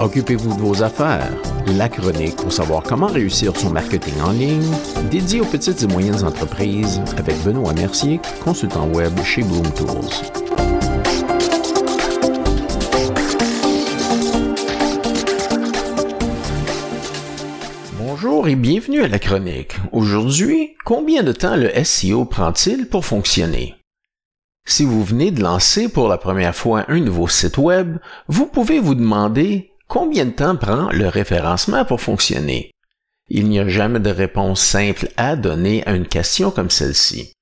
Occupez-vous 0.00 0.54
de 0.54 0.60
vos 0.60 0.84
affaires. 0.84 1.28
La 1.76 1.88
chronique 1.88 2.36
pour 2.36 2.52
savoir 2.52 2.84
comment 2.84 3.08
réussir 3.08 3.56
son 3.56 3.70
marketing 3.70 4.14
en 4.20 4.30
ligne, 4.30 4.70
dédié 5.10 5.40
aux 5.40 5.44
petites 5.44 5.82
et 5.82 5.88
moyennes 5.88 6.24
entreprises 6.24 7.02
avec 7.16 7.36
Benoît 7.42 7.72
Mercier, 7.72 8.20
consultant 8.44 8.86
web 8.90 9.12
chez 9.24 9.42
Bloom 9.42 9.68
Tools. 9.72 9.88
Bonjour 17.98 18.46
et 18.46 18.54
bienvenue 18.54 19.02
à 19.02 19.08
la 19.08 19.18
chronique. 19.18 19.74
Aujourd'hui, 19.90 20.76
combien 20.84 21.24
de 21.24 21.32
temps 21.32 21.56
le 21.56 21.70
SEO 21.82 22.24
prend-il 22.24 22.88
pour 22.88 23.04
fonctionner? 23.04 23.74
Si 24.64 24.84
vous 24.84 25.02
venez 25.02 25.32
de 25.32 25.42
lancer 25.42 25.88
pour 25.88 26.06
la 26.06 26.18
première 26.18 26.54
fois 26.54 26.84
un 26.86 27.00
nouveau 27.00 27.26
site 27.26 27.58
web, 27.58 27.98
vous 28.28 28.46
pouvez 28.46 28.78
vous 28.78 28.94
demander 28.94 29.72
Combien 29.88 30.26
de 30.26 30.32
temps 30.32 30.56
prend 30.56 30.90
le 30.90 31.08
référencement 31.08 31.86
pour 31.86 32.02
fonctionner? 32.02 32.72
Il 33.30 33.48
n'y 33.48 33.58
a 33.58 33.68
jamais 33.68 34.00
de 34.00 34.10
réponse 34.10 34.60
simple 34.60 35.08
à 35.16 35.34
donner 35.34 35.82
à 35.86 35.92
une 35.92 36.06
question 36.06 36.50
comme 36.50 36.68
celle-ci. 36.68 37.32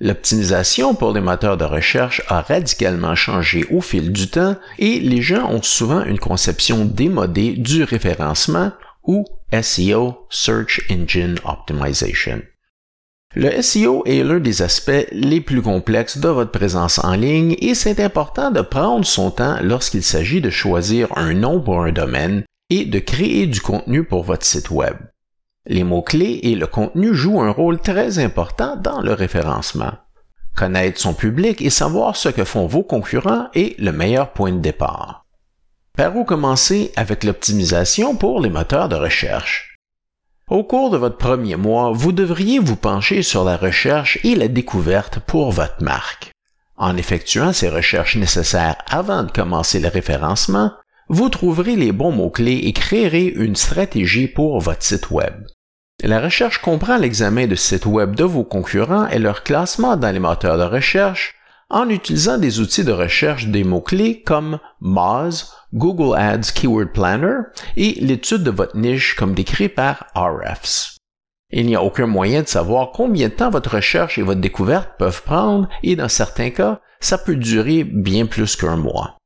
L'optimisation 0.00 0.94
pour 0.94 1.12
les 1.12 1.20
moteurs 1.20 1.58
de 1.58 1.64
recherche 1.64 2.22
a 2.28 2.40
radicalement 2.40 3.14
changé 3.14 3.66
au 3.70 3.82
fil 3.82 4.10
du 4.10 4.28
temps 4.28 4.56
et 4.78 5.00
les 5.00 5.20
gens 5.20 5.50
ont 5.50 5.62
souvent 5.62 6.02
une 6.02 6.18
conception 6.18 6.86
démodée 6.86 7.52
du 7.52 7.84
référencement 7.84 8.72
ou 9.04 9.26
SEO, 9.52 10.26
Search 10.30 10.80
Engine 10.90 11.38
Optimization. 11.44 12.40
Le 13.34 13.62
SEO 13.62 14.02
est 14.04 14.22
l'un 14.22 14.40
des 14.40 14.60
aspects 14.60 15.06
les 15.10 15.40
plus 15.40 15.62
complexes 15.62 16.18
de 16.18 16.28
votre 16.28 16.50
présence 16.50 17.02
en 17.02 17.14
ligne 17.14 17.56
et 17.60 17.74
c'est 17.74 17.98
important 17.98 18.50
de 18.50 18.60
prendre 18.60 19.06
son 19.06 19.30
temps 19.30 19.56
lorsqu'il 19.62 20.02
s'agit 20.02 20.42
de 20.42 20.50
choisir 20.50 21.08
un 21.16 21.32
nom 21.32 21.58
pour 21.58 21.82
un 21.82 21.92
domaine 21.92 22.44
et 22.68 22.84
de 22.84 22.98
créer 22.98 23.46
du 23.46 23.62
contenu 23.62 24.04
pour 24.04 24.22
votre 24.22 24.44
site 24.44 24.70
web. 24.70 24.96
Les 25.66 25.82
mots-clés 25.82 26.40
et 26.42 26.54
le 26.54 26.66
contenu 26.66 27.14
jouent 27.14 27.40
un 27.40 27.50
rôle 27.50 27.80
très 27.80 28.18
important 28.18 28.76
dans 28.76 29.00
le 29.00 29.14
référencement. 29.14 29.92
Connaître 30.54 31.00
son 31.00 31.14
public 31.14 31.62
et 31.62 31.70
savoir 31.70 32.16
ce 32.16 32.28
que 32.28 32.44
font 32.44 32.66
vos 32.66 32.82
concurrents 32.82 33.48
est 33.54 33.78
le 33.78 33.92
meilleur 33.92 34.32
point 34.32 34.52
de 34.52 34.58
départ. 34.58 35.24
Par 35.96 36.14
où 36.16 36.24
commencer 36.24 36.92
avec 36.96 37.24
l'optimisation 37.24 38.14
pour 38.14 38.40
les 38.40 38.50
moteurs 38.50 38.90
de 38.90 38.96
recherche? 38.96 39.71
Au 40.48 40.64
cours 40.64 40.90
de 40.90 40.96
votre 40.96 41.16
premier 41.16 41.56
mois, 41.56 41.92
vous 41.92 42.12
devriez 42.12 42.58
vous 42.58 42.76
pencher 42.76 43.22
sur 43.22 43.44
la 43.44 43.56
recherche 43.56 44.18
et 44.24 44.34
la 44.34 44.48
découverte 44.48 45.18
pour 45.20 45.52
votre 45.52 45.82
marque. 45.82 46.32
En 46.76 46.96
effectuant 46.96 47.52
ces 47.52 47.68
recherches 47.68 48.16
nécessaires 48.16 48.76
avant 48.90 49.22
de 49.22 49.30
commencer 49.30 49.78
le 49.78 49.88
référencement, 49.88 50.72
vous 51.08 51.28
trouverez 51.28 51.76
les 51.76 51.92
bons 51.92 52.12
mots-clés 52.12 52.60
et 52.64 52.72
créerez 52.72 53.26
une 53.26 53.56
stratégie 53.56 54.26
pour 54.26 54.60
votre 54.60 54.82
site 54.82 55.10
Web. 55.10 55.46
La 56.02 56.20
recherche 56.20 56.58
comprend 56.58 56.96
l'examen 56.96 57.46
de 57.46 57.54
sites 57.54 57.86
Web 57.86 58.16
de 58.16 58.24
vos 58.24 58.44
concurrents 58.44 59.06
et 59.08 59.20
leur 59.20 59.44
classement 59.44 59.96
dans 59.96 60.10
les 60.10 60.18
moteurs 60.18 60.58
de 60.58 60.64
recherche 60.64 61.34
en 61.70 61.88
utilisant 61.88 62.38
des 62.38 62.60
outils 62.60 62.84
de 62.84 62.92
recherche 62.92 63.46
des 63.46 63.62
mots-clés 63.62 64.22
comme 64.22 64.58
Moz, 64.80 65.52
Google 65.72 66.16
Ads 66.16 66.52
Keyword 66.54 66.92
Planner 66.92 67.38
et 67.76 67.98
l'étude 68.00 68.42
de 68.42 68.50
votre 68.50 68.76
niche 68.76 69.14
comme 69.16 69.34
décrit 69.34 69.68
par 69.68 70.06
RFs. 70.14 70.96
Il 71.50 71.66
n'y 71.66 71.76
a 71.76 71.82
aucun 71.82 72.06
moyen 72.06 72.42
de 72.42 72.48
savoir 72.48 72.92
combien 72.92 73.28
de 73.28 73.34
temps 73.34 73.50
votre 73.50 73.76
recherche 73.76 74.18
et 74.18 74.22
votre 74.22 74.40
découverte 74.40 74.90
peuvent 74.98 75.22
prendre 75.22 75.68
et 75.82 75.96
dans 75.96 76.08
certains 76.08 76.50
cas, 76.50 76.80
ça 77.00 77.18
peut 77.18 77.36
durer 77.36 77.84
bien 77.84 78.26
plus 78.26 78.56
qu'un 78.56 78.76
mois. 78.76 79.16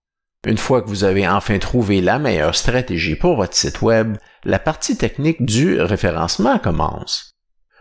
Une 0.47 0.59
fois 0.59 0.83
que 0.83 0.89
vous 0.89 1.05
avez 1.05 1.27
enfin 1.27 1.59
trouvé 1.59 2.01
la 2.01 2.19
meilleure 2.19 2.55
stratégie 2.55 3.17
pour 3.17 3.37
votre 3.37 3.55
site 3.55 3.83
web, 3.83 4.17
la 4.45 4.59
partie 4.59 4.97
technique 4.97 5.45
du 5.45 5.81
référencement 5.81 6.59
commence. 6.59 7.33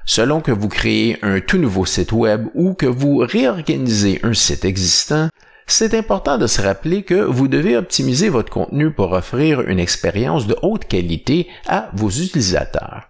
Selon 0.08 0.42
que 0.42 0.52
vous 0.52 0.70
créez 0.70 1.18
un 1.24 1.40
tout 1.40 1.58
nouveau 1.58 1.86
site 1.86 2.12
web 2.12 2.48
ou 2.54 2.76
que 2.76 2.86
vous 2.86 3.18
réorganisez 3.18 4.20
un 4.24 4.34
site 4.34 4.66
existant, 4.66 5.30
c'est 5.68 5.94
important 5.94 6.38
de 6.38 6.48
se 6.48 6.62
rappeler 6.62 7.04
que 7.04 7.16
vous 7.16 7.48
devez 7.48 7.76
optimiser 7.76 8.30
votre 8.30 8.52
contenu 8.52 8.92
pour 8.92 9.12
offrir 9.12 9.62
une 9.62 9.80
expérience 9.80 10.48
de 10.48 10.56
haute 10.62 10.86
qualité 10.86 11.48
à 11.68 11.90
vos 11.94 12.10
utilisateurs. 12.10 13.10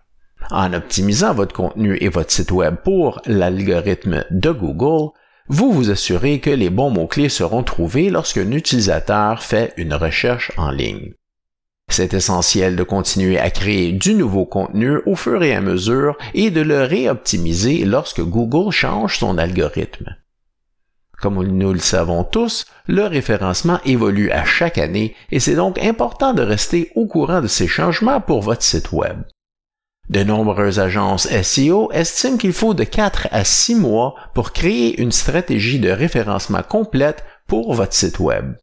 En 0.52 0.74
optimisant 0.74 1.34
votre 1.34 1.56
contenu 1.56 1.98
et 2.00 2.10
votre 2.10 2.32
site 2.32 2.52
web 2.52 2.76
pour 2.84 3.22
l'algorithme 3.26 4.24
de 4.30 4.52
Google, 4.52 5.12
vous 5.48 5.72
vous 5.72 5.92
assurez 5.92 6.40
que 6.40 6.50
les 6.50 6.70
bons 6.70 6.90
mots-clés 6.90 7.30
seront 7.30 7.64
trouvés 7.64 8.10
lorsqu'un 8.10 8.52
utilisateur 8.52 9.44
fait 9.44 9.74
une 9.78 9.94
recherche 9.94 10.52
en 10.58 10.72
ligne. 10.72 11.14
C'est 11.88 12.16
essentiel 12.16 12.76
de 12.76 12.84
continuer 12.84 13.38
à 13.38 13.52
créer 13.52 13.92
du 13.92 14.16
nouveau 14.16 14.46
contenu 14.46 14.98
au 15.06 15.16
fur 15.16 15.44
et 15.44 15.54
à 15.54 15.62
mesure 15.62 16.18
et 16.34 16.50
de 16.50 16.62
le 16.62 16.84
réoptimiser 16.84 17.86
lorsque 17.86 18.22
Google 18.22 18.72
change 18.72 19.20
son 19.20 19.38
algorithme. 19.38 20.16
Comme 21.22 21.42
nous 21.44 21.74
le 21.74 21.80
savons 21.80 22.24
tous, 22.24 22.66
le 22.88 23.04
référencement 23.04 23.80
évolue 23.86 24.32
à 24.32 24.44
chaque 24.44 24.78
année 24.78 25.16
et 25.32 25.40
c'est 25.40 25.56
donc 25.56 25.82
important 25.84 26.34
de 26.34 26.42
rester 26.42 26.92
au 26.96 27.06
courant 27.06 27.42
de 27.42 27.48
ces 27.48 27.68
changements 27.68 28.22
pour 28.22 28.42
votre 28.42 28.64
site 28.64 28.92
Web. 28.92 29.24
De 30.10 30.24
nombreuses 30.24 30.80
agences 30.80 31.28
SEO 31.42 31.92
estiment 31.92 32.38
qu'il 32.38 32.54
faut 32.54 32.76
de 32.76 32.84
4 32.84 33.30
à 33.32 33.44
6 33.44 33.76
mois 33.76 34.16
pour 34.36 34.52
créer 34.52 35.02
une 35.02 35.12
stratégie 35.12 35.80
de 35.80 35.90
référencement 35.90 36.62
complète 36.62 37.24
pour 37.48 37.74
votre 37.74 37.94
site 37.94 38.20
Web. 38.20 38.54